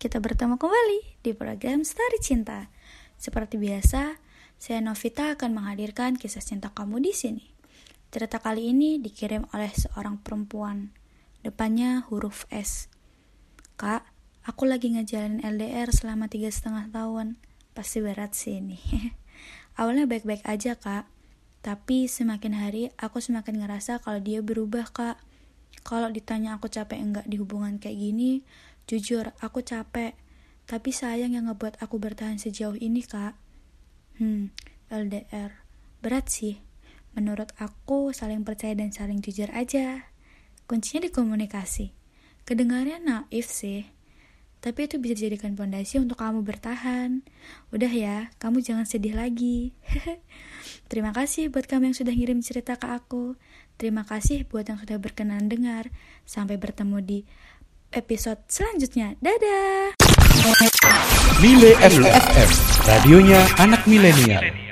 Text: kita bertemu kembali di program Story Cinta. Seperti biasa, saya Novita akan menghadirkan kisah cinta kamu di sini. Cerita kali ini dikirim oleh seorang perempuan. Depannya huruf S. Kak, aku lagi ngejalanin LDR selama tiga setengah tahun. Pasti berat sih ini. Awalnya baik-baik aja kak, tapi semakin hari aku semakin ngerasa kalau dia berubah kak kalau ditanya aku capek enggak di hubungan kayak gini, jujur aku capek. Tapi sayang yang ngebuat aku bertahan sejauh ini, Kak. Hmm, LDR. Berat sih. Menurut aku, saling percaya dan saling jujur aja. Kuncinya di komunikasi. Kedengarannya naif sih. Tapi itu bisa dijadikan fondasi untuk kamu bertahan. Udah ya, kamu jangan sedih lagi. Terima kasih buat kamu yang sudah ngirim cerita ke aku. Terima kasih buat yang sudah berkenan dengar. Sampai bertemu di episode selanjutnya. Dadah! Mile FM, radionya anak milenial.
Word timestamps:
kita 0.00 0.16
bertemu 0.16 0.56
kembali 0.56 1.20
di 1.20 1.36
program 1.36 1.84
Story 1.84 2.24
Cinta. 2.24 2.72
Seperti 3.20 3.60
biasa, 3.60 4.16
saya 4.56 4.80
Novita 4.80 5.36
akan 5.36 5.52
menghadirkan 5.52 6.16
kisah 6.16 6.40
cinta 6.40 6.72
kamu 6.72 7.04
di 7.04 7.12
sini. 7.12 7.44
Cerita 8.08 8.40
kali 8.40 8.72
ini 8.72 8.96
dikirim 8.96 9.44
oleh 9.52 9.68
seorang 9.68 10.16
perempuan. 10.16 10.88
Depannya 11.44 12.08
huruf 12.08 12.48
S. 12.48 12.88
Kak, 13.76 14.08
aku 14.48 14.64
lagi 14.64 14.88
ngejalanin 14.88 15.44
LDR 15.44 15.92
selama 15.92 16.32
tiga 16.32 16.48
setengah 16.48 16.88
tahun. 16.88 17.36
Pasti 17.76 18.00
berat 18.00 18.32
sih 18.32 18.56
ini. 18.56 18.80
Awalnya 19.84 20.08
baik-baik 20.08 20.48
aja 20.48 20.80
kak, 20.80 21.12
tapi 21.60 22.08
semakin 22.08 22.56
hari 22.56 22.88
aku 22.96 23.20
semakin 23.20 23.60
ngerasa 23.60 24.00
kalau 24.00 24.24
dia 24.24 24.40
berubah 24.40 24.88
kak 24.96 25.20
kalau 25.80 26.12
ditanya 26.12 26.60
aku 26.60 26.68
capek 26.68 27.00
enggak 27.00 27.26
di 27.28 27.40
hubungan 27.40 27.80
kayak 27.80 27.96
gini, 27.96 28.44
jujur 28.90 29.30
aku 29.38 29.62
capek. 29.62 30.18
Tapi 30.66 30.90
sayang 30.90 31.38
yang 31.38 31.46
ngebuat 31.46 31.78
aku 31.78 32.02
bertahan 32.02 32.42
sejauh 32.42 32.74
ini, 32.74 33.06
Kak. 33.06 33.38
Hmm, 34.18 34.50
LDR. 34.90 35.62
Berat 36.02 36.26
sih. 36.26 36.58
Menurut 37.14 37.54
aku, 37.62 38.10
saling 38.10 38.42
percaya 38.42 38.74
dan 38.74 38.90
saling 38.90 39.22
jujur 39.22 39.46
aja. 39.54 40.10
Kuncinya 40.66 41.06
di 41.06 41.10
komunikasi. 41.14 41.94
Kedengarannya 42.42 42.98
naif 43.02 43.46
sih. 43.46 43.86
Tapi 44.60 44.84
itu 44.84 45.00
bisa 45.00 45.16
dijadikan 45.16 45.56
fondasi 45.56 45.96
untuk 45.96 46.20
kamu 46.20 46.44
bertahan. 46.44 47.24
Udah 47.72 47.88
ya, 47.88 48.28
kamu 48.36 48.60
jangan 48.60 48.84
sedih 48.84 49.16
lagi. 49.16 49.72
Terima 50.90 51.16
kasih 51.16 51.48
buat 51.48 51.64
kamu 51.64 51.90
yang 51.90 51.96
sudah 51.96 52.12
ngirim 52.12 52.44
cerita 52.44 52.76
ke 52.76 52.84
aku. 52.84 53.40
Terima 53.80 54.04
kasih 54.04 54.44
buat 54.44 54.68
yang 54.68 54.76
sudah 54.76 55.00
berkenan 55.00 55.48
dengar. 55.48 55.88
Sampai 56.28 56.60
bertemu 56.60 57.00
di 57.00 57.18
episode 57.92 58.40
selanjutnya. 58.46 59.18
Dadah! 59.18 59.94
Mile 61.42 61.72
FM, 61.80 62.50
radionya 62.86 63.40
anak 63.58 63.82
milenial. 63.88 64.69